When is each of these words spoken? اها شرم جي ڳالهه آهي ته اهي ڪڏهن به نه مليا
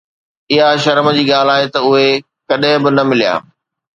اها 0.53 0.69
شرم 0.83 1.07
جي 1.17 1.23
ڳالهه 1.31 1.57
آهي 1.57 1.67
ته 1.75 1.79
اهي 1.91 2.09
ڪڏهن 2.49 2.81
به 2.83 2.91
نه 2.97 3.03
مليا 3.09 3.33